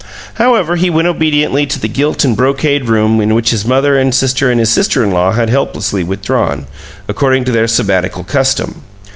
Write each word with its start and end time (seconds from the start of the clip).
However, 0.41 0.77
he 0.77 0.89
went 0.89 1.07
obediently 1.07 1.67
to 1.67 1.79
the 1.79 1.87
gilt 1.87 2.25
and 2.25 2.35
brocade 2.35 2.89
room 2.89 3.21
in 3.21 3.35
which 3.35 3.51
his 3.51 3.65
mother 3.67 3.99
and 3.99 4.07
his 4.09 4.17
sister 4.17 4.49
and 4.49 4.59
his 4.59 4.71
sister 4.71 5.03
in 5.03 5.11
law 5.11 5.31
had 5.31 5.51
helplessly 5.51 6.03
withdrawn, 6.03 6.65
according 7.07 7.45
to 7.45 7.51
their 7.51 7.67
Sabbatical 7.67 8.23
custom. 8.23 8.81